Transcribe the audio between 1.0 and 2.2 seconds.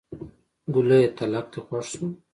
تلک دې خوښ شو.